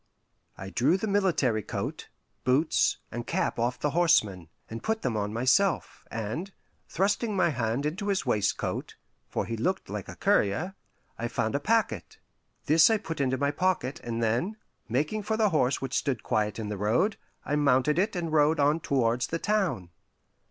I 0.57 0.71
drew 0.71 0.97
the 0.97 1.05
military 1.05 1.61
coat, 1.61 2.09
boots, 2.43 2.97
and 3.11 3.27
cap 3.27 3.59
off 3.59 3.77
the 3.79 3.91
horseman, 3.91 4.49
and 4.67 4.81
put 4.81 5.03
them 5.03 5.15
on 5.15 5.31
myself; 5.31 6.05
and 6.09 6.51
thrusting 6.89 7.35
my 7.35 7.49
hand 7.49 7.85
into 7.85 8.07
his 8.07 8.25
waistcoat 8.25 8.95
for 9.29 9.45
he 9.45 9.55
looked 9.55 9.91
like 9.91 10.09
a 10.09 10.15
courier 10.15 10.73
I 11.19 11.27
found 11.27 11.53
a 11.53 11.59
packet. 11.59 12.17
This 12.65 12.89
I 12.89 12.97
put 12.97 13.21
into 13.21 13.37
my 13.37 13.51
pocket, 13.51 13.99
and 14.03 14.23
then, 14.23 14.57
making 14.89 15.21
for 15.21 15.37
the 15.37 15.49
horse 15.49 15.81
which 15.83 15.93
stood 15.99 16.23
quiet 16.23 16.57
in 16.57 16.69
the 16.69 16.77
road, 16.79 17.17
I 17.45 17.55
mounted 17.55 17.99
it 17.99 18.15
and 18.15 18.33
rode 18.33 18.59
on 18.59 18.79
towards 18.79 19.27
the 19.27 19.37
town. 19.37 19.91